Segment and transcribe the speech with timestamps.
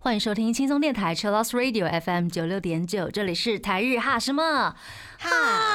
[0.00, 4.74] 欢迎收听轻松电台 c h i l l o s Radio FM 九六点九，这里是台日哈什么？
[5.18, 5.65] 哈，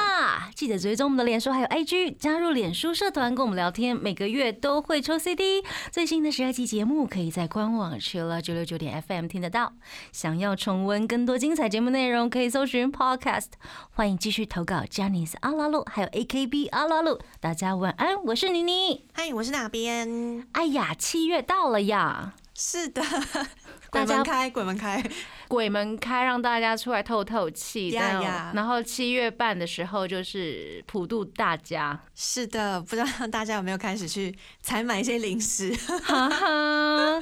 [0.62, 5.60] 记得追踪我们的脸书还有 IG，加入脸书社团跟我们聊天，每个月都会抽 CD。
[5.90, 9.72] 最新的十二期节目可以在官网 c h i l l 九六九点 FM 听得到。
[10.12, 13.48] 想要重温更多精彩节目内容，可以搜寻 Podcast。
[13.90, 17.18] 欢迎继续投稿 j a n i c e 阿拉路，还有 AKB 阿拉路。
[17.40, 19.04] 大家晚安，我是妮妮。
[19.12, 20.46] 嗨，我是哪边？
[20.52, 22.34] 哎呀，七月到了呀！
[22.54, 23.02] 是的，
[23.92, 25.04] 大家鬼门开，鬼门开，
[25.48, 27.92] 鬼门开，让大家出来透透气。
[27.94, 35.74] 但呀呀然后七月半的时候就是普渡大家，是的，不知道大家有没有开始去采买一些零食？
[36.04, 37.20] 哈哈，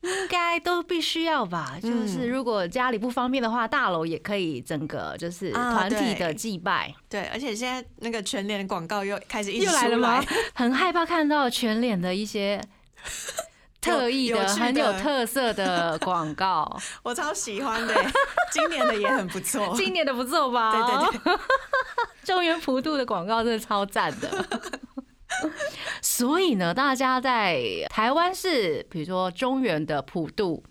[0.00, 1.78] 应该都必须要吧。
[1.82, 6.94] 就是嗯如果家里不方便的话，大楼也可以整个就是啊团体的祭拜。
[7.10, 10.24] 对，而且现在那个全脸的广告又开始又来了出吗？
[10.54, 12.58] 很害怕看到全脸的一些。
[13.86, 17.94] 特意的、很有特色的广告， 我超喜欢的，
[18.52, 19.72] 今年的也很不错。
[19.76, 20.72] 今年的不错吧？
[20.72, 21.38] 对对对，
[22.24, 24.46] 中原普渡的广告真的超赞的。
[26.00, 30.62] 所以呢，大家在台湾是比如说中原的普渡，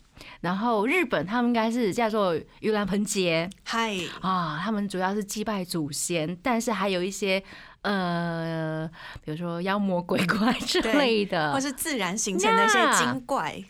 [0.42, 7.44] 然后日本他们应该是叫做盂兰盆节嗨，啊，他们主要是祭拜祖先，但是还有一些
[7.86, 8.90] 呃，
[9.24, 13.64] 比如说妖魔鬼怪 之类的或，是自然形成的一些精怪。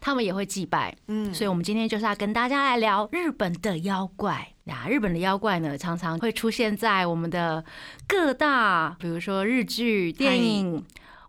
[0.00, 0.94] 他们也会祭拜。
[1.08, 4.86] 嗯，所以，我们今天就是要跟大家来聊日本的妖怪呀。
[4.88, 7.64] 日本的妖怪呢，常常会出现在我们的
[8.06, 10.84] 各大，比如说日剧、电影、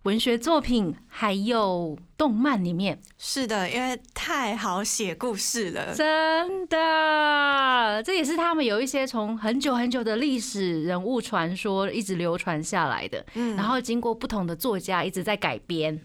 [0.08, 2.98] 文学作品，还有动漫里面。
[3.18, 5.94] 是的，因为太好写故事了。
[5.94, 13.26] 真的，这也是他们有一些从很久很久的历史人物传说一直流传下来的。
[13.34, 16.02] 嗯然后经过不同的作家一直在改编，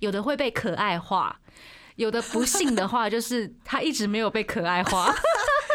[0.00, 1.40] 有的会被可爱化。
[1.96, 5.14] 有的不幸的话，就是他一直没有被可爱化。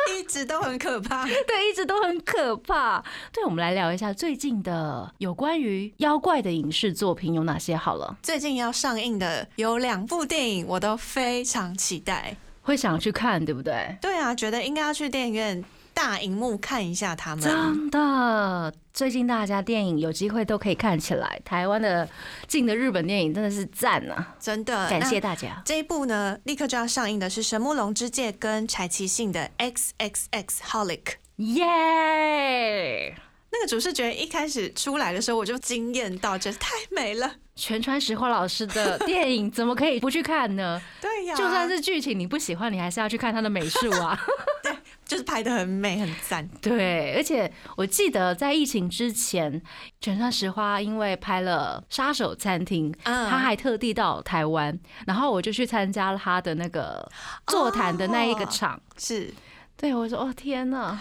[0.20, 1.24] 一直都很可怕。
[1.48, 3.04] 对，一直都很可怕。
[3.32, 12.36] 对，我们来聊一下最近的有关于妖怪的影视作品有哪些好了，最近要上映的有两部电影，我都非常期待。
[12.62, 13.96] 会想去看，对不对？
[14.02, 15.64] 对啊，觉得应该要去电影院
[15.96, 17.44] 大荧幕看一下他们。
[17.44, 21.42] 真的，最近大家电影有机会都可以看起来。
[21.46, 22.08] 台湾的
[22.48, 24.36] 进的日本电影真的是赞啊！
[24.38, 25.64] 真的，感谢大家。
[25.66, 31.14] 这一部呢，立刻就要上映的是神木隆之介跟柴崎幸的 X X X Holic。
[31.38, 33.16] 耶！
[33.52, 37.36] 那个主视觉一开始出来的时候，我就惊艳到，觉得太美了。
[37.56, 40.82] 全川石花老师的电影怎么可以不去看呢？
[41.00, 44.20] 对呀，就算是剧情你不喜欢，你还是要去看他的美术啊。
[45.06, 46.48] 就是拍的很美，很赞。
[46.62, 49.62] 对，而且我记得在疫情之前，
[50.02, 57.08] 全川石花因为拍了《杀手餐厅》，嗯他还特地到台湾，然后我就去参加了他的那个
[57.48, 58.82] 座谈的那一个场。
[58.98, 59.34] 是
[59.78, 60.98] 对我说：“哦天哪，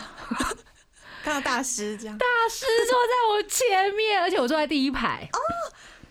[1.24, 5.28] 看到大师这样，大师坐在我前面，而且我坐在第一排。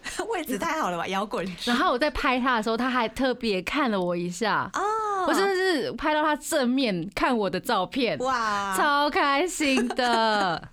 [0.29, 1.07] 位置太好了吧？
[1.07, 4.69] 摇滚然后我在拍他的时候，他还特别看了我一下。
[4.73, 4.81] 哦
[5.25, 10.61] 我真的是拍到他正面看我的照片，哇，超开心的。”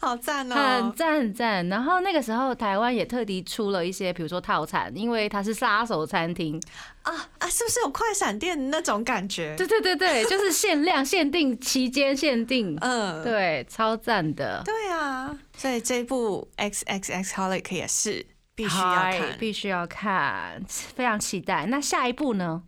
[0.00, 0.92] 好赞很哦！
[0.96, 1.68] 赞很赞。
[1.68, 6.60] 然后那个时候台湾也特地出了一些，比如说套餐，因为它是杀手餐厅。
[7.02, 9.54] 啊啊，是不是有快闪店那种感觉？
[9.56, 12.76] 对对对对，就是限量、限定、期间限定。
[12.80, 18.26] 嗯，对，超赞的，对啊，所以这部 X X X Holic 也是
[18.58, 19.38] 必须要看。
[19.38, 21.66] 必须要看， 非常期待。
[21.66, 22.64] 那下一部呢？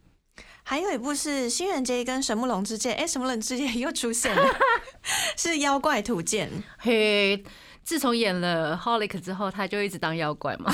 [0.62, 4.46] 还有一部是新垣结衣跟神木隆之介，哎，神木隆之介又出现了，
[5.36, 6.48] 是《妖怪图鉴》。
[6.78, 7.42] 嘿，
[7.82, 10.72] 自从演了 Holic 之后，他就一直当妖怪嘛。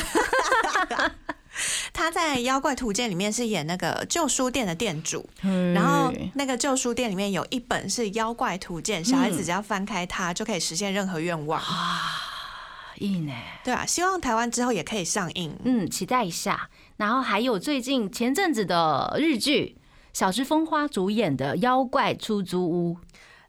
[1.94, 5.26] 他在《妖怪图鉴》里面是演那个旧书店的店主，
[5.74, 11.58] 然后那个旧书店里面有一本是《妖怪图鉴》，小孩子只要翻开它就可以实现任何愿望。
[13.00, 13.32] 映呢？
[13.64, 15.56] 对啊，希望台湾之后也可以上映。
[15.64, 16.70] 嗯，期待一下。
[16.96, 19.76] 然后还有最近前阵子的日剧。
[20.12, 22.94] 小芝风花主演的《妖怪出租屋》，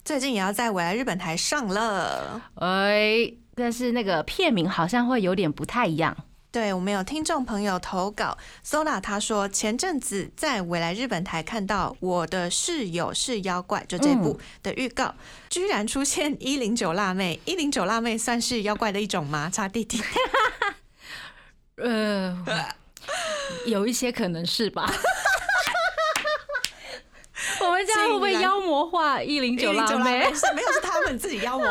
[0.03, 2.41] 最近也要在未来日本台上了。
[2.55, 6.25] 哎，但是那个片名好像会有点不太一样。
[6.57, 15.13] 对我们有听众朋友投稿，Sola 他说前阵子在未来日本台看到《我的室友是妖怪》就这部的预告，
[15.51, 19.51] 居然出现一零九辣妹，一零九辣妹算是妖怪的一种吗？
[19.53, 20.01] 差弟弟，
[21.77, 22.43] 呃，
[23.67, 24.91] 有一些可能是吧。
[27.61, 30.33] 我们这样会不会妖魔化一零九辣妹？
[30.33, 31.67] 是没有是他们自己妖魔，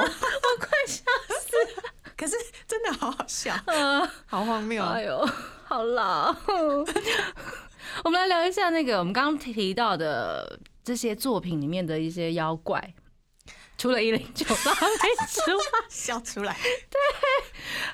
[2.94, 4.86] 好好笑，呃 好荒谬哦。
[4.88, 5.28] 哎呦，
[5.64, 6.34] 好老，
[8.04, 12.94] 我们来聊一下那个我们刚刚提到的这些作品里面的一些妖怪。
[13.78, 16.56] 除了一零九八没之外， 笑出来。
[16.88, 16.98] 对，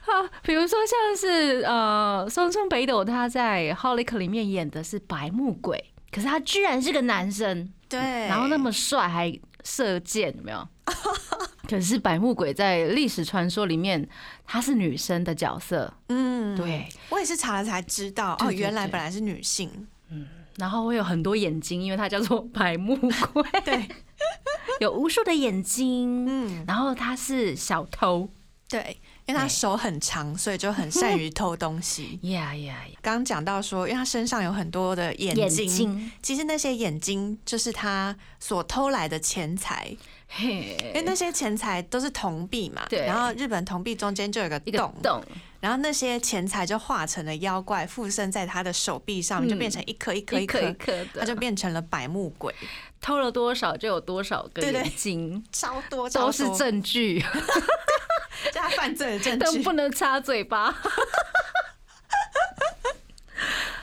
[0.03, 10.69] 好，比如说像是呃，松村北斗他在《Holic》里面演的是白木鬼，可是他居然是个男生，对，然后那么帅还射箭，有没有？
[11.69, 14.09] 可是百目鬼在历史传说里面，
[14.45, 19.71] 她是女生的角色，嗯，对，我也是查了才知道，哦，原来本来是女性。
[20.11, 20.27] 嗯
[20.59, 22.95] 然后会有很多眼睛，因为它叫做百目
[23.33, 23.89] 鬼， 对，
[24.81, 26.27] 有无数的眼睛。
[26.29, 28.29] 嗯，然后他是小偷，
[28.69, 32.19] 对，因为他手很长，所以就很善于偷东西。
[32.25, 39.97] 呀呀呀，刚刚讲到说，因为他身上有很多的眼睛，其实那些眼睛就是他所偷来的钱财，
[40.41, 42.87] 因为，那些钱财都是铜币嘛。
[42.89, 43.05] 对。
[43.07, 45.23] 然后日本铜币中间就有个洞，洞，
[45.61, 49.51] 然后那些钱财就化成了妖怪，附身在他的手臂上面，嗯。
[49.51, 52.55] 就变成一颗一颗一颗一颗，的，他就变成了百目鬼，
[53.01, 54.83] 偷了多少就有多少个对对。
[54.83, 56.27] 眼睛，超多超多。
[56.27, 57.21] 都是证据，
[58.43, 59.45] 是他犯罪的证据。
[59.45, 59.73] 但不。
[59.73, 60.75] 能插嘴巴。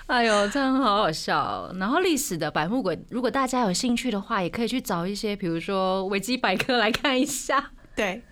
[0.10, 7.72] 哎呦，这样好好笑哦、然后历史的百目鬼，如果大家有兴趣的话，也可以去找一些，比如说维基百科来看一下。
[7.96, 8.24] 对，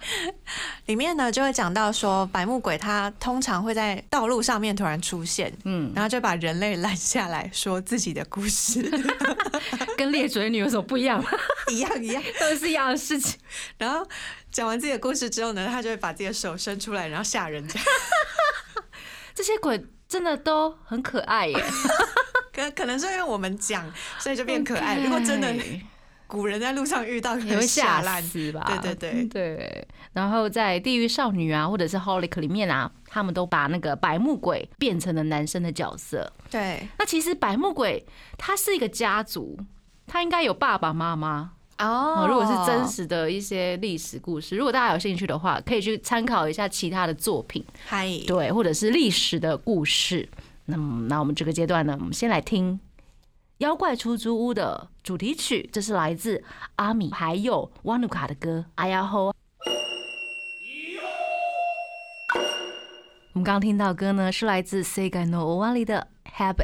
[0.87, 8.81] 里面呢就会讲到说，百目鬼它通常会在道路上面突然出现，嗯，然后就把人类拦下来说自己的故事，
[9.95, 11.23] 跟裂嘴女有什么不一样？
[11.71, 12.23] 一样一样。
[12.39, 13.39] 都是一样的事情。
[13.77, 14.07] 然后
[14.51, 17.79] 讲完自己的故事之后呢，他就会把自己的手伸出来，然后吓人家。
[19.35, 21.63] 这些鬼真的都很可爱耶，
[22.53, 23.85] 可可能是因为我们讲，
[24.19, 24.99] 所以就变可爱。
[24.99, 25.53] 如果真的
[26.27, 28.23] 古人在路上遇到，可也会能吓吓烂。
[28.23, 28.63] 死吧？
[28.81, 29.87] 对对对对。
[30.13, 36.31] 然后在《地狱少女》啊，或者是《Holic》里面啊，他们都把那个白木鬼变成了男生的角色。
[36.49, 38.05] 对那其实白木鬼
[38.37, 39.57] 他是一个家族，
[40.05, 41.51] 他应该有爸爸妈妈。
[41.79, 50.27] 哦哦，如果是真，实的一些历史故事，如果大家有兴趣的话，可以去参考一下其他的作品，嗨，对，或者是历史的故事。
[50.65, 52.73] 那么，那我们这个阶段呢，我们先来听
[53.59, 56.43] 《妖怪出租屋》的主题曲，这是来自
[56.77, 59.29] 阿米还有瓦努卡的歌《哎呀吼》。
[63.33, 66.07] 我们刚刚听到的歌呢，是来自 Sega No Owali 的
[66.37, 66.55] 《Habit》。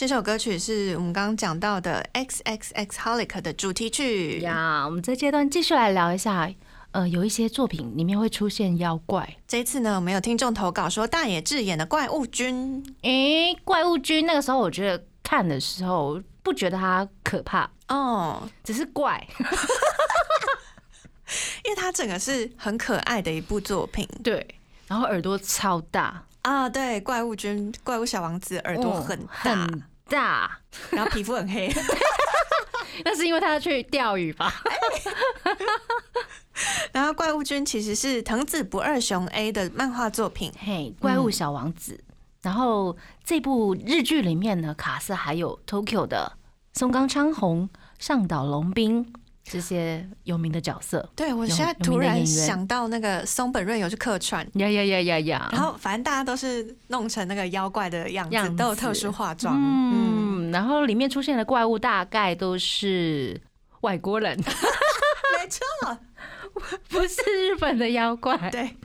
[0.00, 4.40] 这首歌曲是我们刚刚讲到的 X X X Holic 的主题曲。
[4.40, 6.50] 呀，我们这阶段继续来聊一下，
[6.92, 9.36] 呃，有一些作品里面会出现妖怪。
[9.46, 19.22] 这一次呢，我们有听众投稿说大野智演的怪物君诶、怪物君那个时候，我觉得看的时候不觉得他可怕，哦，只是怪。
[21.62, 24.54] 因为它整个是很可爱的一部作品对，
[24.88, 26.66] 然后耳朵超大，啊。
[26.70, 30.58] 对，怪物君、怪物小王子耳朵哦很大，很大。
[30.90, 31.72] 然后皮肤很黑。
[33.02, 34.52] 那是因为他去钓鱼吧？
[36.92, 40.52] 然后怪物君其实是藤子不二雄 A 的漫画作品。
[40.58, 42.02] 嘿，怪物小王子。
[42.42, 46.32] 然后这部日剧里面呢，卡斯还有 Tokyo 的
[46.74, 47.68] 松冈昌宏、
[47.98, 49.12] 上岛龙兵
[49.50, 51.06] 这些有名的角色。
[51.16, 55.48] 对我有现在突然想到那个松本润有去客串，呀呀呀呀呀！
[55.50, 59.56] 然后反正大家都是弄成那个妖怪的样子，都有特殊化妆。
[59.58, 63.40] 嗯，嗯，然后里面出现的怪物大概都是
[63.80, 65.98] 外国人， 没错，
[66.88, 68.36] 不是日本的妖怪。
[68.50, 68.76] 对，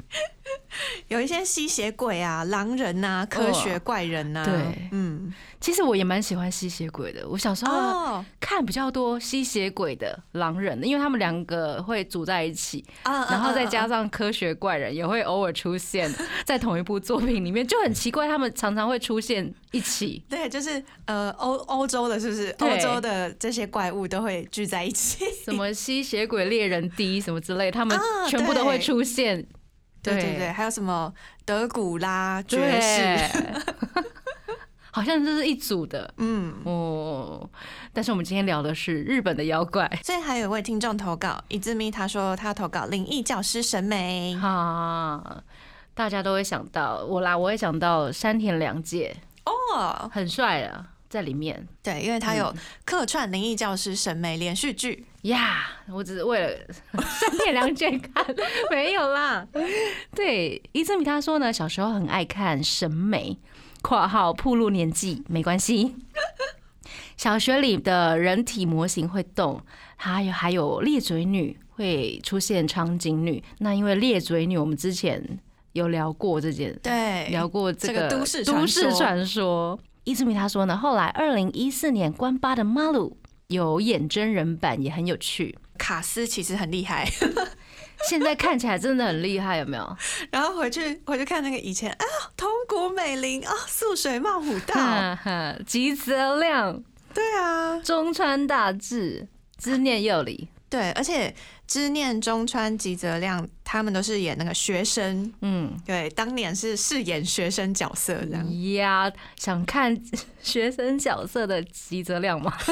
[1.10, 4.46] 有一些吸血鬼啊、狼人啊、科学怪人啊。
[4.46, 16.14] 对嗯，其实我也蛮喜欢吸血鬼的，我小时候哦看比较多吸血鬼的狼人的，因为他们两个会组在一起，啊然后再加上上科学怪人也会偶尔出现
[16.44, 20.22] 在同一部作品里面，就很奇怪，他们常常会出现一起。
[20.28, 22.54] 对，就是呃欧欧洲的，是不是？
[22.60, 25.24] 欧洲的这些怪物都会聚在一起。
[25.46, 29.46] 什么吸血鬼猎人 D 什么之类，他们啊全部都会出现。
[30.14, 33.52] 对对对，还有什么德古拉爵士？，
[34.92, 36.54] 好像这是一组的嗯。
[36.64, 37.50] 哦。
[37.92, 44.36] 但是我们今天聊的是日本的妖怪，所以还有一位听众投稿，伊字咪他说他要投稿灵异教师审美。
[44.36, 45.44] 哈，
[45.94, 55.06] 大家都会想到我啦，我也想到山田凉介，哦，很帅啊，在里面对，因为他有嗯客串灵异教师审美连续剧。
[55.22, 55.70] 呀。
[55.88, 56.58] 我只是为了
[57.02, 58.26] 三天两卷看，
[58.70, 59.48] 没有啦。
[60.14, 63.38] 对，伊泽米他说呢，小时候很爱看审美
[63.82, 65.96] （括号铺路年纪没关系）。
[67.16, 69.62] 小学里的人体模型会动，
[69.96, 73.42] 还有还有裂嘴女会出现长颈女。
[73.60, 75.40] 那因为裂嘴女，我们之前
[75.72, 79.80] 有聊过这件，对，聊过这个这个都市传都市说传说。
[80.06, 85.58] 伊兹米他说呢，后来二零一四年关八的《马鲁》有演真人版，也很有趣。
[85.78, 87.06] 卡斯其实很厉害。
[88.08, 89.98] 现在看起来真的很厉害，有没有？
[90.30, 92.06] 然后回去回去看那个以前啊，
[92.38, 95.18] 通古美玲啊，素水冒虎道，
[95.66, 96.84] 吉泽亮、
[97.14, 101.34] 对啊，中川大志、知念佑里，对，而且
[101.68, 105.76] 知念中川吉泽亮他们都是演那个学生，嗯。
[105.86, 108.74] 对，当年是饰演学生角色这样。
[108.74, 109.96] 呀，想看
[110.42, 112.54] 学生角色的吉泽亮吗？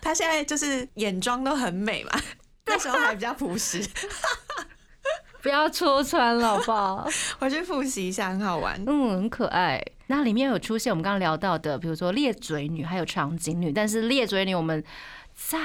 [0.00, 2.20] 他现在就是眼妆都很美嘛，
[2.66, 3.84] 那时候还比较朴实，
[5.42, 7.08] 不要戳穿了，好不好？
[7.38, 8.82] 回去复习一下，很好玩。
[8.86, 9.80] 嗯，很可爱。
[10.08, 13.72] 那里面有出现我们刚刚聊到的，比如说裂嘴女，还有长颈女。
[13.72, 14.82] 但是裂嘴女我们
[15.34, 15.58] 在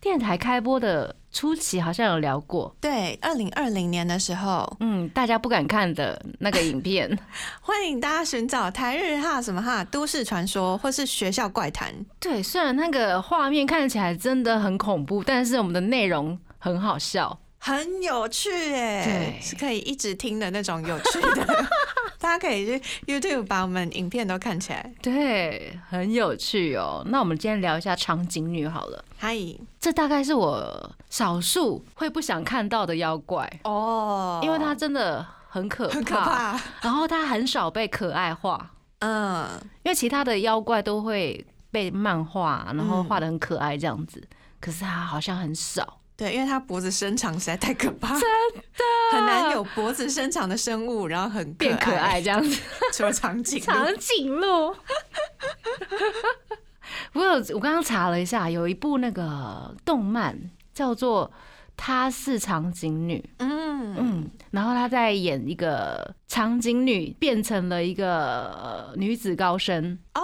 [0.00, 7.18] 电台开播的初期好像有聊过，对，二零二零年的时候，嗯，大家不敢看的那个影片。
[7.60, 11.92] 欢迎大家寻找台日哈什么哈都市传说或是学校怪谈。
[12.20, 17.38] 对，虽然那个画面看起来真的很恐怖，但是我们的内容很好笑。
[17.60, 21.44] 很有趣哎对，是可以一直听的那种有趣的。
[22.20, 24.92] 大家可以去 YouTube 把我们影片都看起来。
[25.00, 27.02] 对，很有趣哦。
[27.06, 29.04] 那我们今天聊一下长颈女好了。
[29.16, 29.36] 嗨，
[29.78, 36.60] 这大概是我少数会不想看到的妖怪，哦因为它真的很可怕，很可怕。
[36.82, 39.48] 然后它很少被可爱化，嗯，
[39.84, 44.22] 因为其他的妖怪都会被漫画，然后嗯画的很可爱这样子，
[44.60, 45.97] 可是它好像很少。
[46.18, 48.60] 对，因为它脖子伸长实在太可怕，真的
[49.16, 52.60] 很难有脖子伸长的生物，然后很变可爱，这样子，
[52.92, 53.64] 除了长颈鹿。
[53.72, 54.74] 长颈鹿。
[57.12, 60.36] 我有，我刚刚查了一下，有一部那个动漫
[60.74, 61.30] 叫做
[61.76, 70.22] 《她是长颈女》，嗯嗯，然后她在演一个长颈女变成了一个呃女子高生哦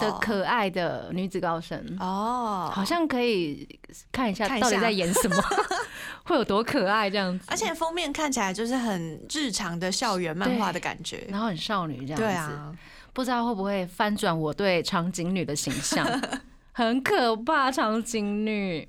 [0.00, 3.68] 的可爱的女子高生，哦，好像可以
[4.12, 5.36] 看一下到底在演什么，
[6.24, 11.24] 会有多可爱这样子，而且封面看起来就是很日常的校园漫画的感觉。
[11.28, 12.72] 然后很少女这样子，对啊，
[13.12, 16.06] 不知道会不会翻转我对长颈女的形象，
[16.72, 18.88] 很可怕，长颈女，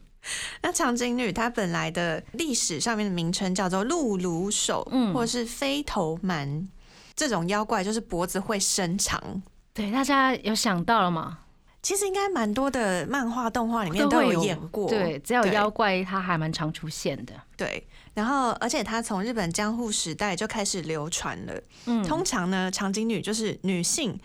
[0.61, 5.13] 那长颈女它本来的历史上面的名称叫做露乳手，嗯。
[5.13, 6.67] 或者是飞头蛮。
[7.15, 9.41] 这种妖怪就是脖子会伸长，
[9.77, 11.37] 对，大家有想到了吗？
[11.83, 14.89] 其实应该蛮多的漫画、动画里面都有演过。
[14.89, 17.33] 对，只要有妖怪，它还蛮常出现的。
[17.55, 21.61] 对，然后而且它从日本江户时代就开始流传了。
[21.85, 24.19] 嗯，通常呢，长颈女就是女性。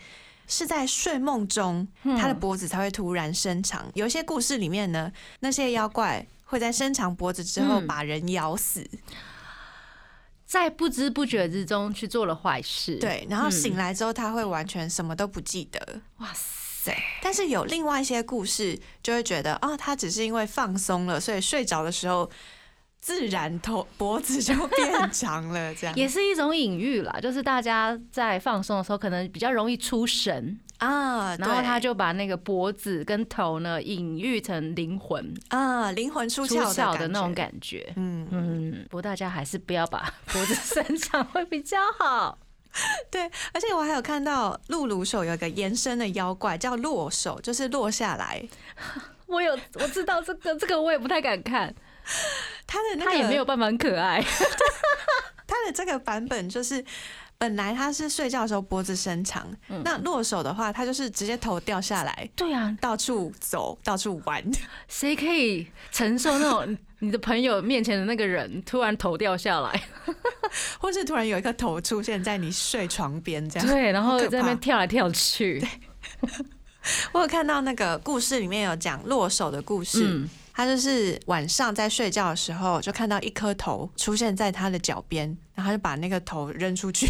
[0.45, 3.85] 是在睡梦中，嗯她的脖子才会突然伸长。
[3.93, 8.85] 有一些故事里面呢，那些妖怪会在伸长脖子之后嗯把人咬死。
[10.53, 15.99] 在不知不觉之中去做了坏事。，对，然后嗯醒来之后，他会完全什么都不记得。
[16.19, 22.29] 哇塞，但是有另外一些故事，就会觉得哦，他只是因为放松了，所以睡着的时候
[23.01, 31.35] 自然头脖子就变 长了，这样也是一种隐喻啦，就是大家在放松的时候，可能比较容易出神，啊。
[31.39, 37.33] 然后他就把那个脖子跟头呢隐喻成灵魂啊，灵魂出出窍窍的那种。
[37.33, 37.91] 感觉。
[37.95, 42.37] 嗯，嗯，不过大家还是不要把 脖子伸长会比较好。
[43.09, 43.23] 对，
[43.53, 48.43] 而且我还有看到露露手有一个延伸的妖怪叫落手，就是落下来。
[49.27, 51.73] 我有我知道这个，这个我也不太敢看，
[52.67, 54.23] 他的那个他也没有办法很可爱。
[55.47, 56.83] 他的这个版本就是。
[57.43, 64.41] 本来他是睡觉的时候脖子伸长，嗯那落手的话，他就是直接头掉下来，对啊，到处走，到处玩。
[64.87, 69.83] 谁可以承受那种 你的朋友面前的那个人突然头掉下来？
[70.79, 73.67] 或是突然有一个头出现在你睡床边这样。
[73.67, 75.61] 对，然后在那边跳来跳去。
[77.11, 87.07] 我有看到那个故事里面有讲落手的故事，嗯，他就是晚上在睡觉的时候，就看到一颗头出现在他的脚边，然后他就把那个头扔出去。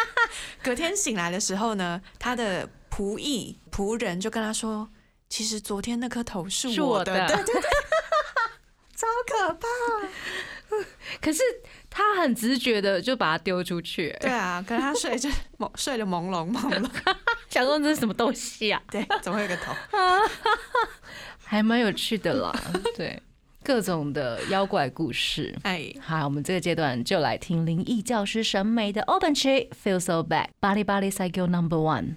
[0.62, 4.88] 隔天醒来的时候呢，他的仆役仆人就跟他说
[5.28, 7.12] ：“其实昨天那颗头是是我我的。
[7.12, 7.70] 的对对对，
[8.96, 9.66] 超可怕。
[11.20, 11.40] 可是
[11.88, 17.16] 他很直觉的就把它丢出去、对啊，可是他睡就朦睡得朦胧朦胧。
[17.48, 18.82] 想说这是什么东西啊？
[18.90, 19.72] 对，怎么会有个头？
[21.44, 22.52] 还蛮有趣的啦。
[22.96, 23.20] 对，
[23.62, 25.54] 各种的妖怪故事。
[25.62, 32.16] 哎，好，我们这个阶段就来听灵异教师审美的 Open Tree Feel So Bad 巴黎巴黎 Cycle Number One。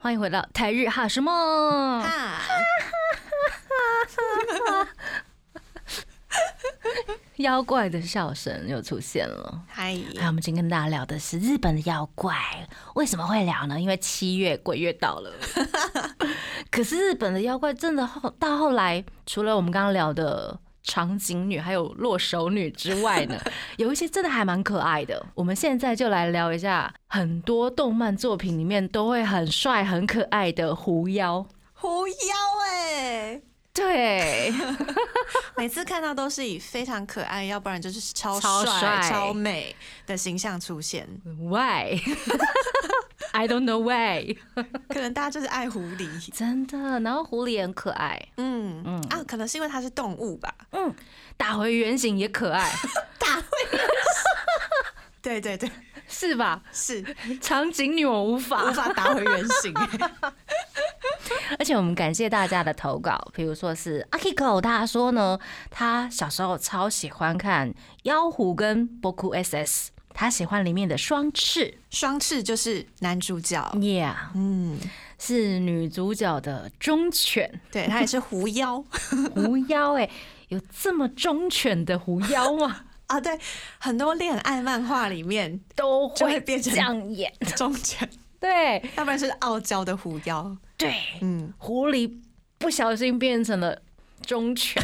[0.00, 2.02] 欢迎回到台日哈什么？
[2.02, 2.42] 哈，
[7.38, 9.62] 妖怪的笑声又出现了。
[9.66, 12.36] 嗨，那我们今天跟大家聊的是日本的妖怪，
[12.94, 13.80] 为什么会聊呢？
[13.80, 15.32] 因为七月鬼月到了，
[16.70, 23.36] 可是日本的妖怪真的后到后来，除了我们刚刚聊的长颈女还有落手女之外呢，
[23.78, 25.26] 有一些真的还蛮可爱的。
[25.34, 31.44] 我们现在就来聊一下，很多动漫作品里面都会很帅、很可爱的狐妖。
[31.72, 32.14] 狐妖
[32.70, 33.42] 哎，
[33.74, 34.54] 对，
[35.56, 39.74] 每次看到都是以非常可爱，要不然就是超帅、超美
[40.06, 41.06] 的形象出现。
[41.40, 41.98] Why?
[43.34, 44.36] I don't know why。
[44.88, 50.54] 可能大家就是爱狐狸，真的，然后狐狸也很可爱，嗯嗯啊，可能是因为它是动物吧。
[50.70, 50.94] 嗯，
[51.36, 52.70] 打回原形也可爱，
[53.18, 53.42] 打回
[55.20, 55.68] 对对对，
[56.06, 56.62] 是吧？
[56.72, 57.02] 是
[57.40, 59.74] 长颈女我无法，无法打回原形。
[61.58, 65.38] 而且我们感谢大家的投稿，比如说是阿 Kiko，他说呢，
[65.70, 67.70] 他小时候超喜欢看
[68.02, 71.78] 《妖狐》跟《Boku SS》，他喜欢里面的双翅。
[71.90, 74.78] 双翅就是男主角，，Yeah，嗯，
[75.18, 77.60] 是女主角的忠犬。
[77.70, 78.84] 对，他也是狐妖。
[79.34, 80.10] 狐妖，哎，
[80.48, 82.84] 有这么忠犬的狐妖吗？
[83.06, 83.20] 啊。
[83.20, 83.38] 对，
[83.78, 88.08] 很多恋爱漫画里面都就会会变成这样演，忠犬，
[88.40, 88.82] 对。
[88.96, 90.56] 要不然就是傲娇的狐妖。
[90.76, 92.20] 对，嗯，狐狸
[92.58, 93.80] 不小心变成了
[94.22, 94.82] 忠犬，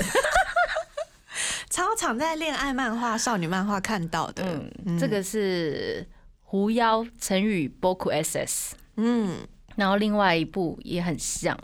[1.68, 4.44] 超常在恋爱漫画、少女漫画看到的。
[4.86, 6.06] 嗯，这个是
[6.42, 8.74] 狐妖成语 Boku SS。
[8.96, 11.58] 嗯，然后另外一部也很像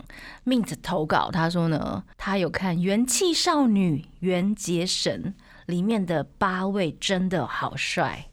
[0.45, 5.35] ，Mint 投稿，他说呢，他有看《元气少女缘结神》
[5.67, 8.29] 里面的八位真的好帅，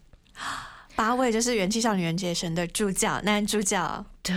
[0.97, 4.07] 八位就是《元气少女缘结神》的主角，男主角。
[4.23, 4.35] 对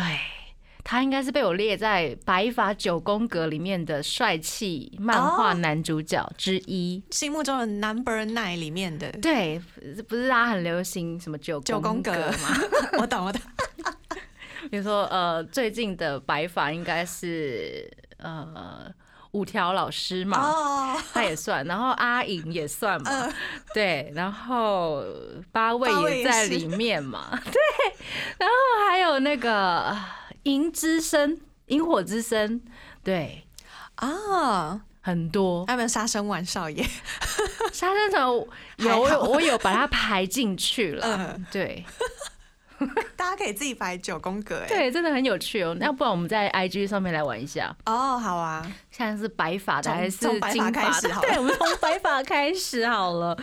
[0.89, 7.03] 他应该是被我列在《白发九宫格》里面的帅气漫画男主角之一。
[7.12, 9.62] 心目中的 Number Nine 里面的，对，
[10.08, 12.58] 不是大家很流行什么九九宫格吗？
[13.00, 13.41] 我 懂我懂。
[14.71, 18.89] 比如说，呃，最近的白发应该是呃
[19.32, 23.34] 五条老师嘛，哦，他也算，然后阿颖也算嘛，嗯
[23.73, 25.04] 对，然后
[25.52, 27.60] 八位也也在是里面嘛， 对，
[28.39, 29.93] 然后还有那个
[30.48, 32.62] 银之声、萤火之声，
[33.04, 33.44] 对，
[33.96, 35.66] 啊，很多。
[35.66, 36.82] 还有没有杀生丸少爷？
[37.74, 39.08] 沙滩城还好。
[39.10, 41.46] 有我有把它排进去了，嗯。
[41.52, 41.84] 对
[43.16, 44.68] 大家可以自己排九宫格哎。
[44.68, 45.76] 对，真的很有趣哦。
[45.80, 50.72] 那不然我们在 IG 上面来玩一下，哦，好啊，现在是白发的从还是金发的？
[50.72, 53.38] 开始好 对，我们从白发开始好了。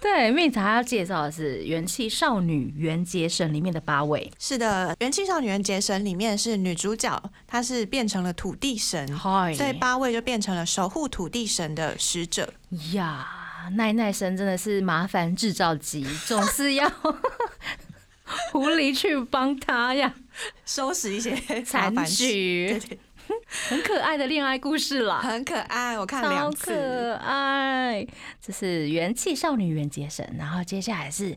[0.00, 4.30] 对，蜜茶要介绍的是《元气少女缘结神》里面的八位。
[4.38, 12.52] 是的，《元气少女缘结神》里面是女主角，她是变成了土地神，嗨所以八位就变成了守护土地神的使者。
[12.92, 13.26] 呀，
[13.76, 16.90] 奈奈神真的是麻烦制造机，总是要
[18.52, 20.14] 狐狸去帮他呀，
[20.64, 22.98] 收拾一些残局，对，
[23.68, 25.20] 很可爱的恋爱故事啦。
[25.20, 26.72] 很可爱，我看超两次。
[26.72, 28.06] 可爱，
[28.40, 31.36] 这是元气少女元杰神，然后接下来是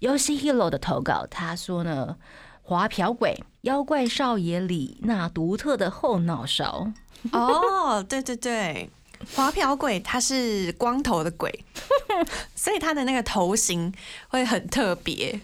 [0.00, 2.16] Yoshi Hero 的投稿，他说呢，
[2.62, 6.90] 滑瓢鬼妖怪少爷里那独特的后脑勺，
[7.32, 8.88] 哦，对对对，
[9.34, 11.64] 滑瓢鬼他是光头的鬼，
[12.56, 13.92] 所以他的那个头型
[14.28, 15.38] 会很特别，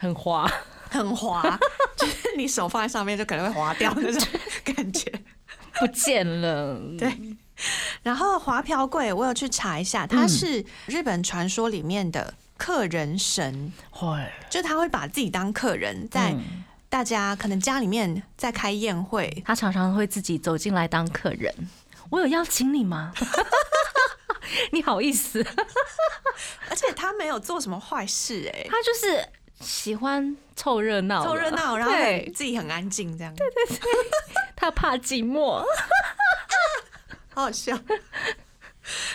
[0.00, 0.50] 很滑，
[0.88, 1.58] 很滑，
[1.96, 4.28] 就是你手放在上面就可能会滑掉那种
[4.64, 5.12] 感觉。
[5.78, 6.80] 不见了。
[6.98, 7.14] 对
[8.02, 21.54] 然后滑瓢柜，我有去查一下，他是日本传说里面的客人神，会就他会把自己当客人，在嗯大家可能家里面在开宴会，他常常会自己走进来当客人。
[22.08, 23.12] 我有邀请你吗？
[24.72, 25.46] 你好意思？
[26.68, 29.28] 而且他没有做什么坏事、哎，他就是
[29.60, 31.94] 喜欢凑热闹，凑热闹，然后
[32.34, 33.78] 自己很安静，这样对对，
[34.56, 35.62] 他怕寂寞。
[37.32, 37.78] 好好笑。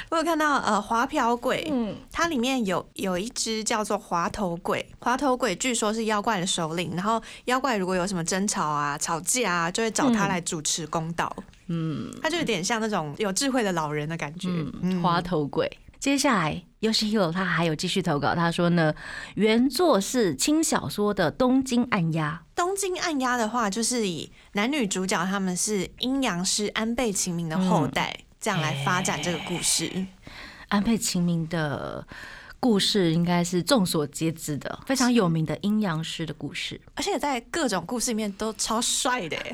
[0.10, 11.36] 我有看到呃滑瓢鬼，嗯，它里面有有一只叫做滑头鬼，滑头鬼据说是妖怪的首领，然后妖怪如果有什么争吵啊、吵架啊，就会找他来主持公道。
[11.68, 14.48] 嗯，他就有点像那种有智慧的老人的感觉。
[14.82, 15.70] 嗯，花头鬼。
[16.00, 18.94] 接下来，Yoshi Hiro 他还有继续投稿，他说呢，
[19.36, 29.90] 原作是轻小说的《东京暗鸦东京暗鸦的话，就是以男女主角他们是阴阳师安倍晴明的后代，这样来发展这个故事。》，
[30.70, 32.06] 安倍晴明的
[32.60, 36.80] 故事应该是众所皆知的，非常有名的阴阳师的故事。
[36.96, 39.54] 而且在各种故事里面都超帅的耶，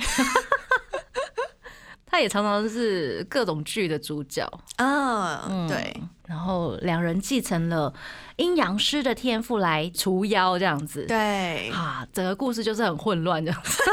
[2.06, 4.46] 他也常常是各种剧的主角。
[4.78, 7.94] 嗯，对，然后两人继承了
[8.38, 11.06] 阴阳师的天赋来除妖，这样子。
[11.06, 13.84] 对，啊，整个故事就是很混乱这样子，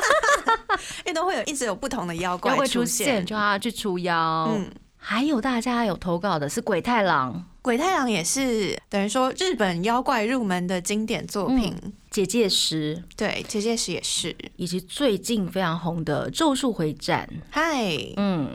[1.05, 4.49] 因为都会有一直有不同的妖怪出现现，就要他去除妖。
[4.55, 11.75] 嗯，还有大家有投稿的是鬼太郎，鬼太郎也是等于说日本妖怪入门的经典作品，
[12.09, 14.37] 结界师，对，结界师也是。
[14.55, 17.29] 以及最近非常红的《咒术回战》。
[17.51, 18.49] 嗨，嗯，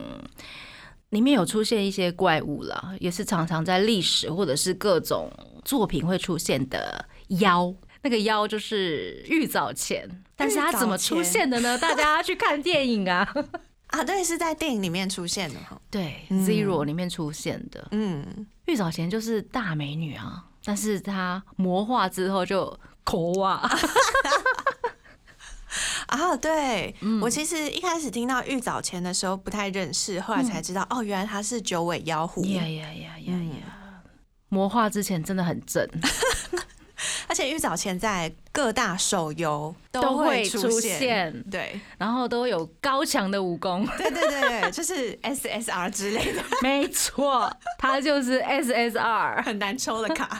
[1.14, 5.32] 里面有出现一些怪物了，也是常常在历史或者是各种
[5.64, 7.06] 作品会出现的
[7.40, 7.72] 妖。
[8.02, 11.78] 那个妖就是玉藻前，但是它怎么出现的呢？
[11.78, 13.32] 大家去看电影啊。
[13.94, 15.80] 啊，对，是在电影里面出现的哈。
[15.92, 18.26] 对，嗯《Zero》里面出现的嗯，
[18.66, 23.70] 玉藻前就是大美女啊，但是她魔化之后就口啊，
[26.08, 32.44] 啊，对、嗯我其实一开始听到玉藻前的时候不太认识，后来才知道、哦，原来他是九尾妖狐。
[32.46, 33.56] 呀呀呀呀嗯呀！
[34.50, 35.84] 魔化之前真的很正，
[37.28, 41.00] 而且玉藻前在各大手游都会会出现。
[41.00, 43.84] 现，对然后都有高强的武功。
[43.98, 49.44] 对对对，就是 SSR 之类的没错，他就是 SSR。
[49.44, 50.40] 很难抽的卡。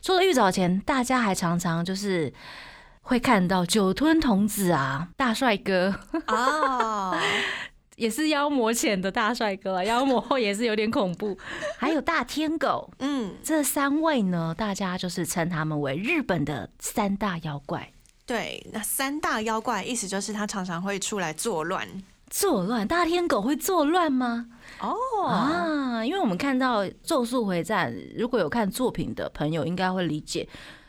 [0.00, 2.32] 除了玉藻前，大家还常常就是
[3.08, 5.94] 会看到酒吞童子啊，大帅哥，
[6.26, 7.18] 哦，
[7.96, 11.34] 也是妖魔前的大帅哥啊，妖魔后也是有点恐怖。
[11.78, 17.90] 还有大天狗，嗯，这三位呢，大家就是称他们为日本的三大妖怪。
[18.26, 21.88] 对，那三大妖怪意思就是他常常会出来作乱。
[22.28, 24.48] 作乱，大天狗会作乱吗？
[24.80, 30.46] 哦，啊，因为我们看到《咒术回战》，如果有看作品的朋友，应该会理解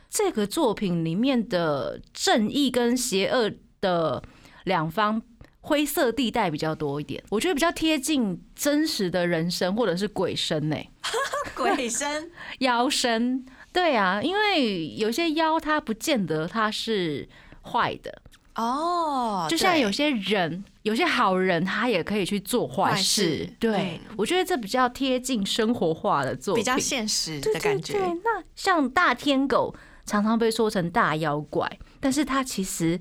[0.10, 4.22] 这个作品里面的正义跟邪恶的
[4.64, 5.22] 两方
[5.62, 7.24] 灰色地带比较多一点。
[7.30, 10.76] 我觉得比较贴近真实的人生或者是鬼生呢、
[11.56, 13.46] 鬼神 妖生。
[13.72, 17.30] 对啊，因为有些妖它不见得它是
[17.62, 18.22] 坏的，
[18.56, 23.04] 哦，对就像有些人，有些好人，他也可以去做坏坏事
[23.46, 23.54] 事。
[23.60, 27.96] 对，我觉得这比较贴近生活化的作品，比较现实的感觉。
[28.24, 29.76] 那像大天狗
[30.10, 31.70] 常常被说成大妖怪，
[32.00, 33.00] 但是他其实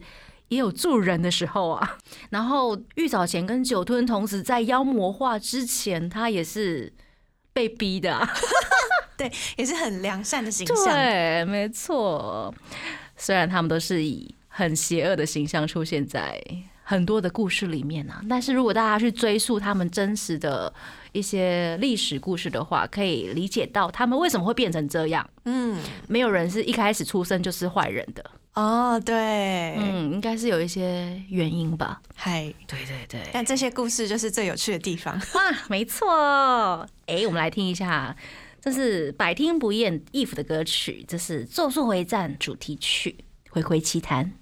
[0.49, 1.97] 也有助人的时候啊。
[2.29, 6.93] 然后玉藻前跟酒吞童子在妖魔化之前，他也是
[7.55, 8.29] 被逼的、 啊。
[9.17, 10.95] 对也是很良善的形象。
[10.95, 12.55] 对，没错。
[13.17, 16.39] 虽然他们都是以很邪恶的形象出现在
[16.89, 20.73] 很多的故事里面啊，但是如果大家去追溯他们真实的
[21.13, 25.29] 一些历史故事的话，可以理解到他们为什么会变成这样。
[25.45, 28.25] 嗯，没有人是一开始出生就是坏人的，
[28.55, 29.15] 哦，对，
[29.77, 32.01] 嗯，应该是有一些原因吧。
[32.17, 35.15] 嗨，对对对，但这些故事就是最有趣的地方。
[35.35, 36.89] 哇， 没错。
[37.05, 38.17] 哎，我们来听一下，
[38.63, 43.15] 这是百听不厌 If 的歌曲，这是《咒术回战》主题曲
[43.53, 44.33] 《回回奇谭》。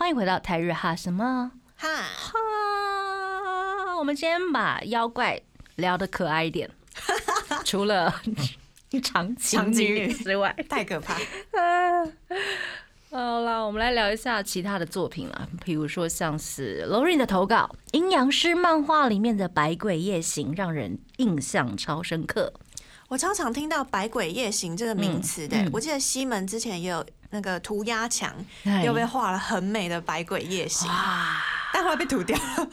[0.00, 2.38] 欢迎回到台日哈什么哈，哈？
[3.98, 5.38] 我们今天把妖怪
[5.76, 6.70] 聊的可爱一点，
[7.66, 8.10] 除了
[9.04, 11.18] 长颈长颈女女之外，太可怕。
[13.12, 22.54] 好啦，我们来聊一下其他的作品啦，比如说像是 Lorraine 的投稿，《阴阳师》漫画里面的《百鬼夜行》让人印象超深刻。
[23.08, 28.34] 我超常听到“百鬼夜行”这个名词的、嗯嗯我记得西门之前也有那个涂鸦墙，
[28.84, 30.90] 又被画了很美的百鬼夜行，
[31.72, 32.70] 但后来被涂掉了。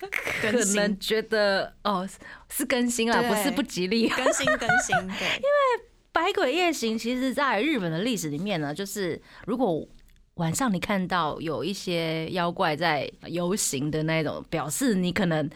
[0.40, 4.08] 可能觉得哦是是更新啦，对不是不吉利。
[4.08, 9.86] 更新更新， 对，因为百鬼夜行其实在日本的历史里面呢，就是如果
[10.34, 15.48] 晚上你看到有一些妖怪在游行的那种，表示你可能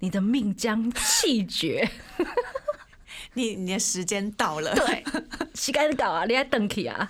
[0.00, 1.88] 你的命将气绝。
[3.36, 5.04] 你你的时间到了，对，
[5.54, 7.08] 膝盖搞啊，你还等起啊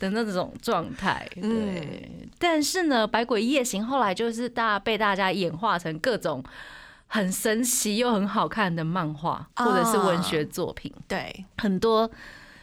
[0.00, 1.28] 的那种状态。
[1.34, 6.42] 对，嗯但是呢，《百鬼夜行》后来就是大被大家演化成各种
[7.06, 12.10] 很神奇又很好看的漫画或者是文学作品，对，很多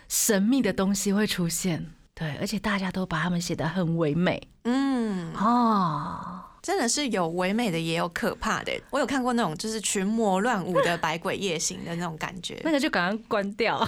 [0.10, 1.92] 神秘的东西会出现。
[2.16, 4.42] 对，而且大家都把他们写得很唯美。
[4.64, 6.42] 嗯，哦。
[6.64, 8.72] 真的是有唯美的，也有可怕的。
[8.90, 13.86] 我有看过那种就是群魔乱舞的百鬼夜行的那种感觉，那个就赶快关掉，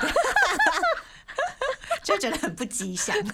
[2.04, 3.16] 就觉得很不吉祥。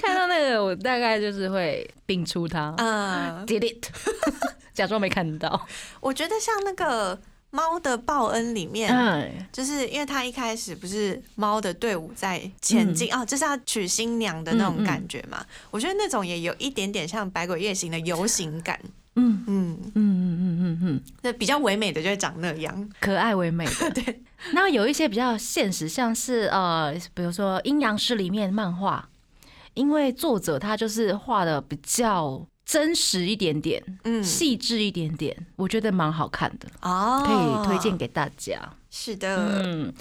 [0.00, 3.88] 看到那个我大概就是会摒出它嗯，，delete，
[4.72, 5.66] 假装没看到。
[6.00, 15.44] 我觉得像那个猫的报恩》里面，嗯，就是因为他一开始不是猫的队伍在前进、哦，就是要娶新娘的那种感觉嘛。
[15.70, 18.78] 我觉得那种也有一点点像《百鬼夜行》的游行感。
[19.16, 22.88] 嗯嗯，嗯嗯嗯嗯嗯，那比较唯美的就会长那样。
[23.00, 23.90] 可爱唯美的。
[23.90, 29.08] 对，然后有一些比较现实，像是呃，比如说《阴阳师》里面漫画，
[29.74, 37.98] 因为作者他就是画的比较真实一点点，嗯，细致一点点，我觉得蛮好看的，哦，可以推荐。
[37.98, 38.56] 给大家。
[38.88, 39.92] 是的，嗯，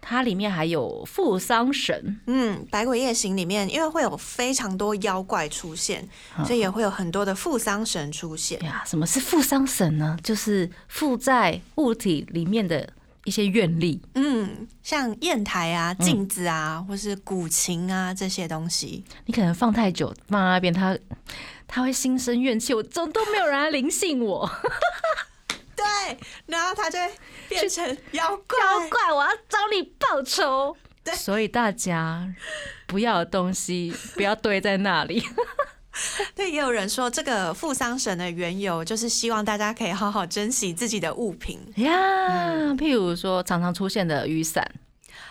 [0.00, 6.08] 它里面还有付丧神，嗯，《百鬼夜行》里面因为会有非常多妖怪出现，
[6.46, 8.62] 所以也会有很多的负丧神出现。
[8.62, 10.16] 呀，什么是负丧神呢？
[10.22, 12.88] 就是附在物体里面的
[13.24, 14.00] 一些愿力。
[14.14, 19.04] 嗯，像砚台啊、镜子啊，或是古琴啊这些东西。
[19.26, 20.96] 你可能放太久放在那边，它
[21.74, 24.46] 它会心生怨气，我怎么都没有人来灵性我，
[25.74, 25.84] 对，
[26.44, 27.10] 然后他就会
[27.48, 28.58] 变成妖怪。
[28.60, 30.76] 妖怪，我要找你报仇。
[31.02, 32.32] 对所以大家
[32.86, 35.24] 不要的东西不要堆在那里。
[36.36, 44.62] 对，也有人说这个负丧神的缘由就是希望大家可以好好珍惜自己的物品呀，譬如说常常出现的雨伞，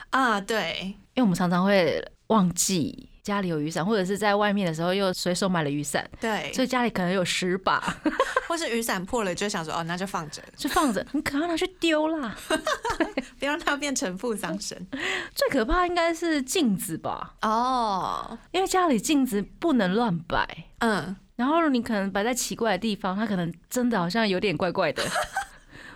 [0.09, 0.41] 啊。
[0.41, 7.79] 对，因为我们常常会忘记家里有雨伞，或者是在外面的时候又随手买了雨伞，对，所以家里可能有十把，
[8.47, 12.35] 或是雨伞破了，就想说哦，那就放着，就放着，你赶快拿去丢啦。
[13.39, 14.87] 别让它变成负伤神。
[15.33, 20.65] 最可怕应该是镜子吧，哦，因为家里镜子不能乱摆。
[20.79, 25.03] 嗯，然后你可能摆在奇怪的地方，它可能真的好像有点怪怪的，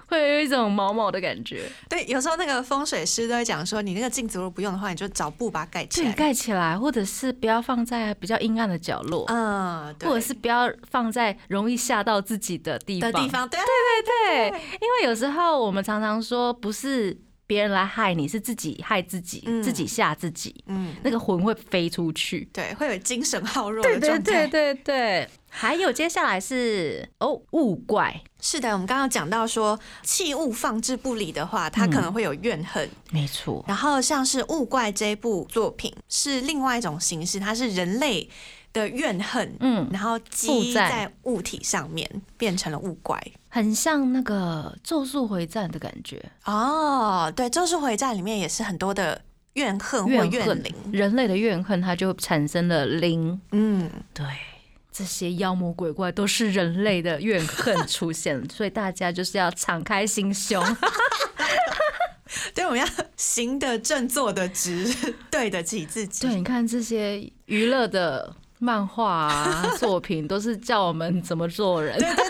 [0.08, 1.64] 会有一种毛毛的感觉。
[1.90, 6.14] 对，有时候那个风水师都会讲说，你那个镜子如果不用的话，你就找布把它盖起对，来。
[6.14, 13.12] 盖起来，或者是不要放在比较阴暗的角落，嗯，对或者是不要放在容易吓到自己的地方。
[13.12, 13.60] 的地方，对
[14.06, 22.50] 对，因为有时候我们常常说，不是别人来害你，是自己害自己，嗯自己吓自己，嗯，那个魂会飞出去。
[22.52, 24.48] 对，会有精神耗弱对对的状态。
[24.48, 32.90] 对对对，还有接下来是哦物怪，是的，我们刚刚讲到说，器物放置不理的话，它可能会有怨恨。
[33.12, 38.28] 没错，然后像是《物怪》这部作品是另外一种形式，它是人类
[38.74, 43.22] 的怨恨，嗯，然后附积在在物体上面，变成了物怪。
[43.56, 49.22] 很像那个《咒术回战》的感觉，哦，对，《咒术回战》里面也是很多的
[49.54, 50.76] 怨恨或怨灵。
[50.92, 53.40] 人类的怨恨，它就产生了灵。
[53.54, 54.26] 嗯，对，
[54.92, 60.62] 这些妖魔鬼怪都是人类的怨恨出现， 所以大家就是要敞开心胸。
[62.54, 64.94] 对，我们要行得正，坐得直，
[65.32, 66.28] 对得起自己。
[66.28, 71.98] 对，你看这些娱乐的漫画啊 作品，都是教我们怎么做人。
[71.98, 72.26] 对对，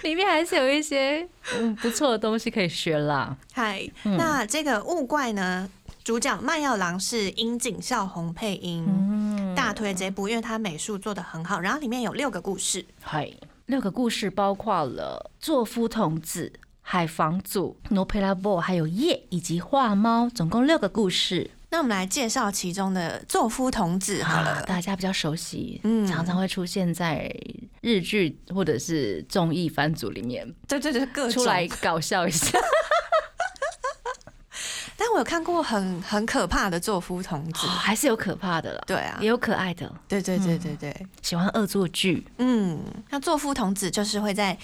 [0.02, 3.36] 里面还是有一些嗯不错的东西可以学啦。
[3.52, 5.68] 嗨，嗯那这个物怪呢？
[6.02, 11.60] 主角曼耀郎是樱井孝宏配音，嗯，大推这部，因为他美术做的很好。
[11.60, 13.30] 然后里面有六个故事，嗨，
[13.66, 21.50] 六个故事包括了作夫童子、海房组、诺佩拉波，还有夜以及画猫，总共六个故事。
[21.70, 24.50] 那我们来介绍其中的作夫童子好了。
[24.50, 27.32] 啊大家比较熟悉，嗯常常会出现在
[27.80, 31.66] 日剧或者是综艺番组里面对对对，各出来。
[31.80, 32.58] 搞笑一下。
[34.96, 37.70] 但我有看过很很可怕的作夫童子哦，。
[37.70, 39.90] 还是有可怕的了，对啊也，有可爱的。
[40.06, 42.78] 对对对对对，喜欢恶作剧，嗯，
[43.08, 44.58] 那作夫童子就是会在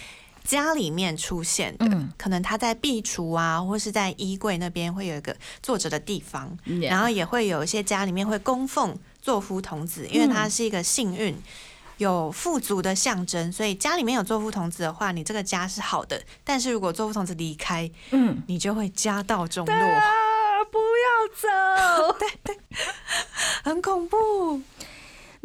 [0.47, 11.37] 家里面出现的，嗯可能他在壁橱啊，或是在衣柜那边会有一个坐着的地方，然后也会有一些家里面会供奉作夫童子，因为它是一个幸运。
[11.99, 16.23] 有富足的象征，所以家里面有作夫童子的话，你这个家是好的。
[16.45, 20.03] 但是如果作夫童子离开，嗯，你就会家道中落，啊，
[20.71, 22.19] 不要走。
[22.19, 22.59] 对对
[23.65, 24.61] 很恐怖。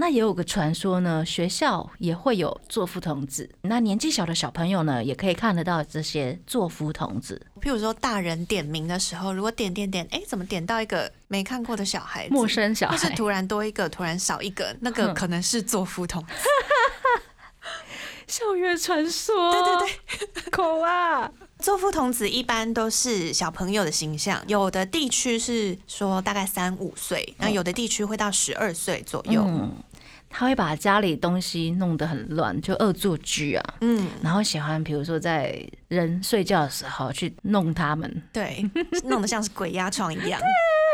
[0.02, 3.48] 那也有个传说呢，学校也会有作夫童子。
[3.62, 7.40] 那年纪小的小朋友呢，也可以看得到这些作夫童子。
[7.62, 12.34] 譬如说，大人点名的时候，如果点点点，哎，怎么点到一个没看过的小孩子？
[12.34, 16.34] 陌生小孩，或是突然多一个，突然少一个，那个可能是作夫童子。
[18.26, 29.44] 校园传说，对对对，口啊，作夫童子一般都是小朋友的形象，有的地区是说大概三五岁，然后有的地区会到十二岁左右。
[29.46, 29.76] 嗯，
[30.32, 33.74] 他会把家里东西弄得很乱，就恶作剧啊。
[33.82, 38.64] 嗯，然后喜欢，比如说在人睡觉的时候去弄他们，对，
[39.06, 40.40] 弄得像是鬼压床一样。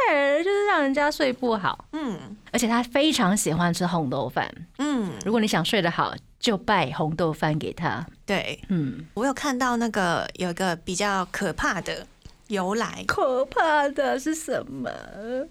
[0.09, 1.85] 对就是让人家睡不好。
[1.91, 2.17] 嗯
[2.51, 8.05] 而且他非常喜欢吃红豆饭，嗯，如果你想睡得好，就拜红豆饭给他。
[8.25, 12.07] 对嗯，我有看到那个有一个比较可怕的
[12.47, 14.89] 由来，可怕的是什么？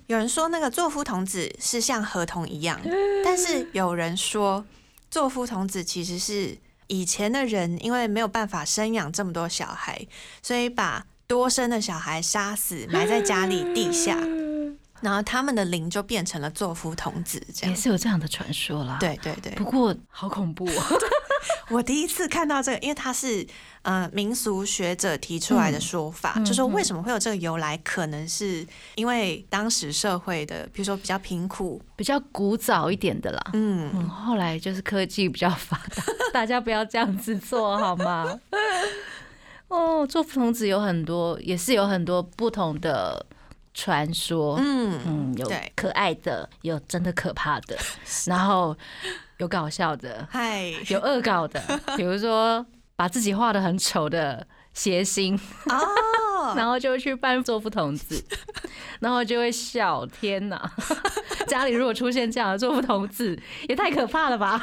[0.06, 2.80] 有人说那个座夫童子是像河童一样，
[3.24, 4.64] 但是有人说
[5.10, 6.56] 座夫童子其实是
[6.86, 10.06] 以前的人因为没有办法生养这么多小孩，
[10.42, 14.16] 所以把多生的小孩杀死，埋在家里地下，
[15.02, 17.76] 然后他们的灵就变成了座夫童子这样也。
[17.80, 21.00] 是有这样的传说啦。，对对对，不过好恐怖哦。
[21.70, 23.46] 我第一次看到这个，因为它是
[23.82, 33.40] 呃民俗学者提出来的说法，嗯就说为什么会有这个由来，可能是因为当时社会的，比如说比较贫苦，比较古早一点的啦。
[33.54, 38.40] 嗯，嗯，后来就是科技比较发达， 大家不要这样子做好吗？
[39.68, 43.26] 哦，做童子有很多，也是有很多不同的
[43.74, 44.56] 传说。
[44.60, 47.76] 嗯嗯，有可爱的，有真的可怕的，
[48.26, 48.76] 然后
[49.38, 51.60] 有搞笑的，嗨，有恶搞的，
[51.96, 58.24] 比如说把自己画的很丑的谐星，哦， 然后就去扮做夫童子，
[59.00, 60.70] 然后就会笑，天哪！
[61.46, 64.58] 家里如果出现这样的做夫童子，也太可怕了吧？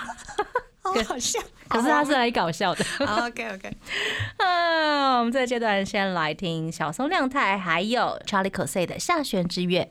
[0.82, 1.40] 好 好笑。
[1.70, 2.86] 可是他是来搞笑的。
[3.00, 3.78] OK OK，
[4.38, 9.90] 嗯，我们这个阶段先来听小松亮太还有 Charlie c o s e 的《下弦之月》。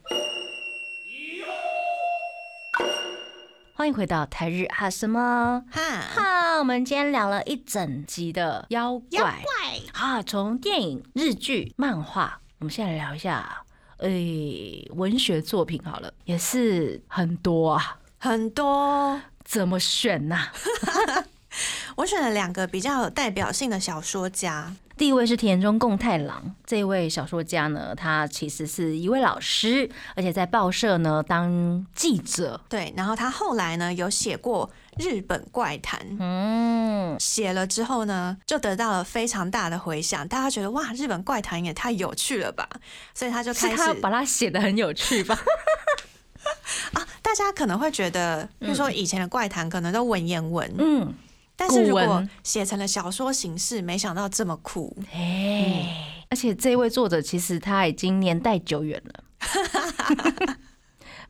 [3.83, 5.64] 欢迎回到台日哈什么？
[5.68, 5.83] 哈，
[6.14, 10.01] 哈，我们今天聊了一整集的妖怪，妖怪。
[10.01, 13.64] 啊，从电影、日剧、漫画，我们现在来聊一下，
[13.97, 19.21] 诶、文学作品好了，也是很多啊，很多。
[19.45, 20.47] 怎么选呐、
[21.99, 32.61] 我选了两个比较有代表性的小说家，第一位是田中贡太郎，这位小说家呢，他其实是一位老师，而且在报社呢当记者。
[32.69, 42.69] 对，然后他后来呢有写过日本怪谈，嗯，写了之后呢，就得到了非常大的回响，大家觉得哇，日本怪谈也太有趣了吧，
[43.12, 45.37] 所以他就开始他把它写的很有趣吧？
[46.95, 51.12] 啊，大家可能会觉得，比如说以前的怪谈可能都文言文，嗯，
[51.57, 54.97] 但是如果写成了小说形式，没想到这么酷。
[55.12, 59.25] 哎，而且这位作者其实他已经年代久远了。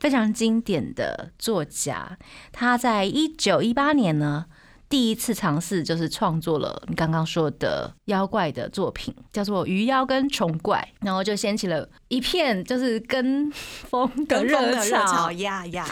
[0.00, 2.18] 非常经典的作家，
[2.50, 4.46] 他在一九一八年呢，
[4.88, 15.86] 第一次尝试就是创作了你刚刚说的妖怪的作品，叫做《鱼妖跟虫怪》，然后就掀起了一片就是跟风的热潮，呀呀，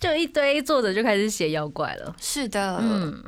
[0.00, 2.16] 就一堆作者就开始写妖怪了。
[2.20, 3.22] 是的，嗯，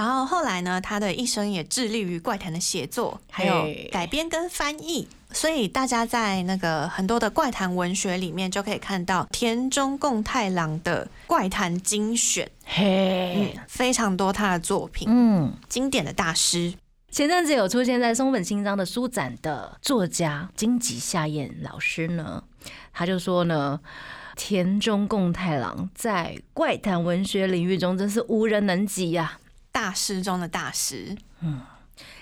[0.00, 5.06] 然后后来呢，他的一生也致力于怪谈的写作，还有改编跟翻译。
[5.30, 15.52] 所以大家在那个很多的怪谈文学里面，就可以看到田中共太郎的怪谈精选，嘿，非常多他的作品，嗯。
[15.68, 16.72] 经典的大师。
[17.10, 22.42] 前阵子有出现在松本清张的书展的作家金吉夏彦老师呢，
[22.94, 23.78] 他就说呢，
[24.34, 29.38] 田中共太郎在怪谈文学领域中真是无人能及呀、
[29.72, 31.60] 大师中的大师嗯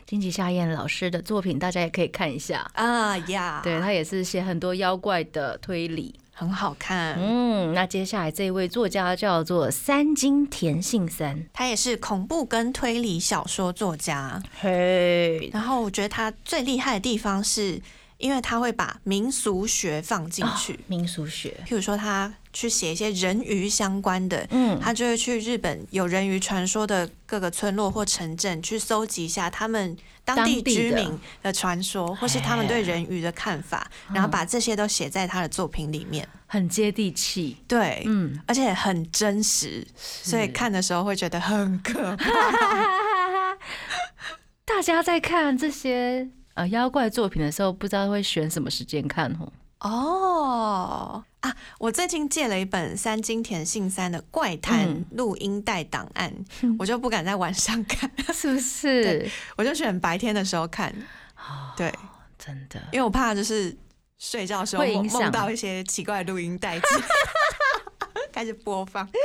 [0.07, 2.71] 金吉夏彦老师的作品，大家也可以看一下。
[2.75, 6.19] 啊呀，对他也是写很多妖怪的推理。
[6.33, 7.17] 很好看。
[7.19, 11.45] 嗯，那接下来这位作家叫做三金田信三。
[11.53, 14.41] 他也是恐怖跟推理小说作家。
[14.61, 17.83] 嘿，然后我觉得他最厉害的地方是，
[18.19, 20.79] 因为他会把民俗学放进去。
[20.87, 21.61] 民俗学。
[21.67, 36.29] 譬如说，他去写一些人鱼相关的，嗯，他就会去日本有人鱼传说的各个村落或城镇去搜集一下他们当地居民的传说，或是他们对人鱼的看法，然后把这些都写在他的作品里面。
[36.51, 37.59] 很接地气。
[37.69, 42.25] 对，嗯，而且很真实，所以看的时候会觉得很可怕。
[44.65, 49.53] 大家在看这些呃妖怪作品的时候，不知道会选什么时间看哦。
[49.81, 51.55] 哦啊！
[51.79, 56.33] 我最近借了一本三金田信三的怪谈嗯录音带档案，
[56.79, 59.31] 我就不敢在晚上看， 是不是？
[59.57, 60.91] 我就选白天的时候看。
[61.37, 61.93] 哦对，
[62.39, 62.81] 真的。
[62.93, 63.77] 因为我怕就是
[64.19, 66.79] 睡觉的时候梦会梦到一些奇怪的录音带，
[68.33, 69.09] 开始播放。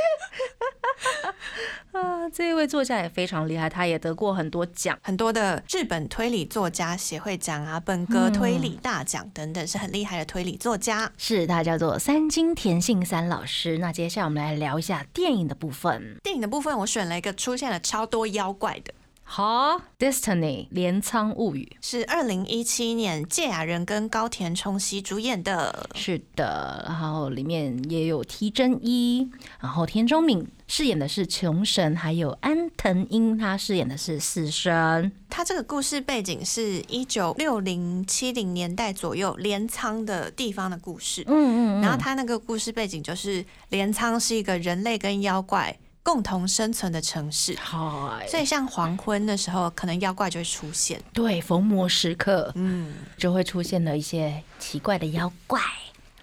[1.92, 4.98] 啊，这一位作家也非常厉害，他也得过很多奖。
[5.04, 11.12] 很多的日本推理作家协会奖啊、本格推理大奖等等，是很厉害的推理作家。
[11.18, 13.78] 是他叫做三金田信三老师。
[13.78, 16.18] 那接下来我们来聊一下电影的部分。
[16.24, 18.94] 电影的部分，我选了一个出现了超多妖怪的，
[19.26, 21.76] 好，Destiny 镰仓物语。
[21.82, 25.90] 是二零一七年芥雅人跟高田充希主演的。
[25.96, 29.28] 是的，然后里面也有提真一，
[29.60, 35.12] 然后田中敏饰演的是穷神，还有安藤樱他饰演的是死神。
[35.30, 41.24] 他这个故事背景是一九六零七零年代左右镰仓的地方的故事。
[41.26, 51.02] 嗯嗯然后他那个故事背景就是镰仓是一个人类跟妖怪共同生存的城市，好，所以像黄昏的时候，可能妖怪就会出现。
[51.14, 55.62] 对逢魔时刻嗯，就会出现了一些奇怪的妖怪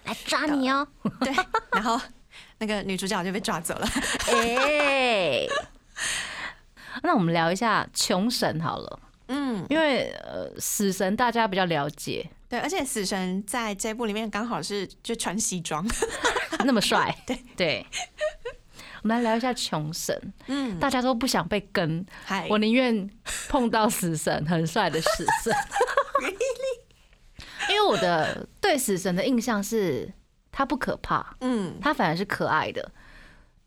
[0.03, 0.87] 来抓你哦。
[1.21, 1.33] 对。
[1.71, 1.99] 然后
[2.59, 3.89] 那个女主角就被抓走了。
[4.27, 5.47] 哎，
[7.01, 15.83] 那我们聊一下穷神好了，嗯，因为呃死神大家比较了解，对，而且死神在这部里面刚好是就穿西装。
[16.65, 17.85] 那么帅，对 对。
[19.03, 22.05] 我们来聊一下穷神，嗯，大家都不想被跟，
[22.49, 23.09] 我宁愿
[23.49, 25.53] 碰到死神，很帅的死神。
[27.69, 30.11] 因为我的对死神的印象是，
[30.51, 31.75] 他不可怕，嗯。
[31.81, 32.91] 他反而是可爱的，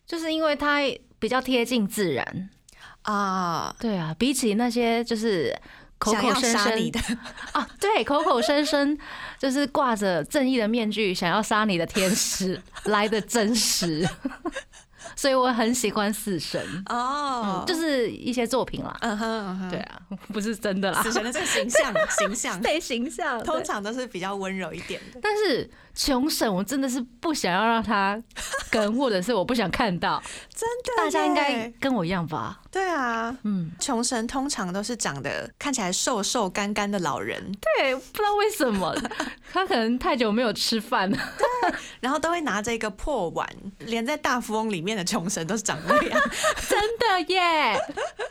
[0.07, 0.80] 就是因为他
[1.18, 2.51] 比较贴近自然。
[3.03, 5.55] 啊，对啊，比起那些就是
[5.99, 7.01] 口口声声的，
[7.53, 8.97] 啊，对，口口声声
[9.39, 14.07] 就是挂着正义的面具想要杀你的天使来的真实，
[15.24, 16.60] 所以我很喜欢死神，
[16.90, 17.64] 哦。
[17.64, 18.94] 嗯，就是一些作品啦。
[19.00, 19.98] 嗯哼嗯哼，对啊，
[20.34, 25.18] 不是真的啦，死神的这个形象形象， 对形象，通常都是比较温柔一点的。
[25.22, 28.20] 但是穷神我真的是不想要让他
[28.70, 30.22] 跟，或者是我不想看到，
[30.55, 32.61] 真的，大家应该跟我一样吧？
[32.70, 33.36] 对啊。
[33.45, 37.40] 嗯，穷神通常都是长得看起来瘦瘦干干的老人，
[37.78, 38.95] 对，不知道为什么
[39.53, 41.18] 他可能太久没有吃饭了。
[42.01, 46.20] 然后都会拿着一个破碗，连在大富翁里面的穷神都是长那样。
[46.68, 47.74] 真的耶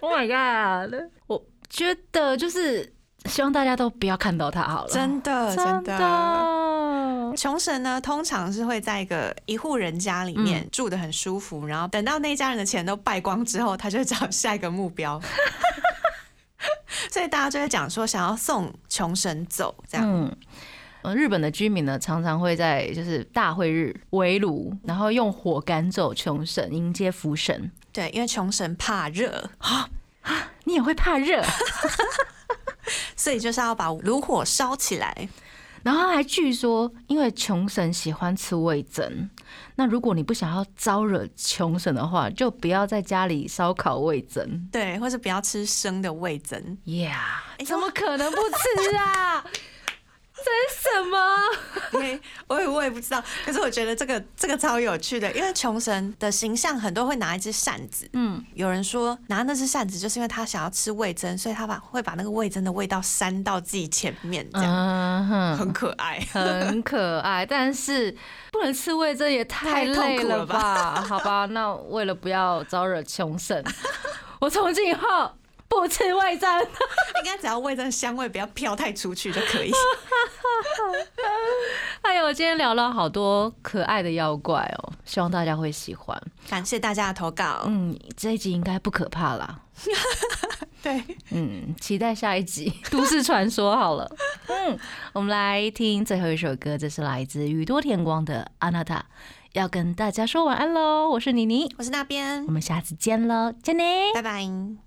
[0.01, 1.09] ！Oh my god！
[1.27, 2.93] 我觉得就是
[3.25, 7.33] 希望大家都不要看到他好了，真的，真真的。
[7.35, 15.19] 穷神呢，通常是会在一个一户人家里面住的很舒服，然后等到那一家人的钱都败光之后，他就找下一个目标。
[17.09, 20.07] 所以大家就会讲说，想要送穷神走，这样。
[20.07, 20.31] 嗯。
[21.01, 27.69] 呃，日本的居民呢，常常会在就是大会日围炉，然后用火赶走穷神，迎接福神。
[27.91, 29.49] 对，因为穷神怕热，
[30.63, 31.43] 你也会怕热，
[33.15, 35.29] 所以就是要把炉火烧起来。
[35.83, 39.27] 然后还据说，因为穷神喜欢吃味噌，
[39.75, 44.47] 那如果你不想要招惹穷神的话，就不要在家里烧烤味噌。
[44.71, 46.57] 对，或是不要吃生的味噌。
[46.85, 47.11] Yeah，
[47.57, 49.43] 哎怎么可能不吃啊？
[50.43, 51.17] 这是什么？
[52.47, 66.19] 我也我也不知道，可是我觉得这个这个超有趣的，因为穷神的形象很多会拿一只扇子，嗯，有人说拿那只扇子就是因为他想要吃味噌，所以他把会把那个味噌的味道扇到自己前面，这样、嗯，很可爱。
[66.31, 68.15] 很可爱，但是
[68.51, 71.01] 不能吃味噌也太累了吧？
[71.01, 73.63] 好吧，那为了不要招惹穷神，
[74.39, 75.31] 我从今以后
[75.79, 76.61] 不吃味噌。
[77.19, 79.71] 应该只要味噌香味不要飘太出去就可以。
[82.01, 86.21] 哎呦，今天聊了好多可爱的妖怪哦，希望大家会喜欢。
[86.49, 87.63] 感谢大家的投稿。
[87.65, 89.61] 嗯，这一集应该不可怕啦。
[90.83, 91.01] 对，
[91.31, 94.09] 嗯，期待下一集《都市传说》好了。
[94.47, 94.77] 嗯，
[95.13, 98.97] 我们来听最后一首歌，这是来自宇多田光的《阿娜塔》，
[99.53, 101.07] 要跟大家说晚安喽。
[101.09, 103.53] 我是妮妮，我是那边我，们下次见喽。
[104.13, 104.82] 拜拜。